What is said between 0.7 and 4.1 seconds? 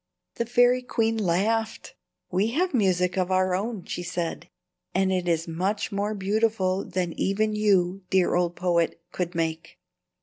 queen laughed. "We have music of our own," she